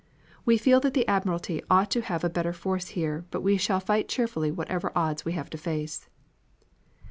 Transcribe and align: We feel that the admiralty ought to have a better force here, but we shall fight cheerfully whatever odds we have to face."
We 0.45 0.57
feel 0.57 0.79
that 0.79 0.95
the 0.95 1.07
admiralty 1.07 1.61
ought 1.69 1.91
to 1.91 2.01
have 2.01 2.23
a 2.23 2.29
better 2.31 2.53
force 2.53 2.87
here, 2.97 3.25
but 3.29 3.41
we 3.43 3.57
shall 3.57 3.79
fight 3.79 4.07
cheerfully 4.09 4.49
whatever 4.49 4.91
odds 4.95 5.25
we 5.25 5.33
have 5.33 5.51
to 5.51 5.59
face." 5.59 6.09